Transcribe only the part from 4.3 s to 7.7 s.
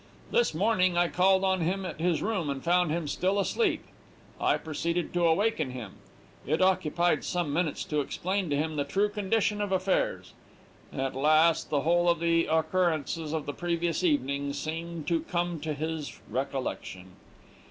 I proceeded to awaken him. It occupied some